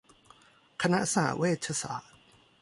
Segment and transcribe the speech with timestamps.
[0.81, 2.13] คณะสหเวชศาสตร์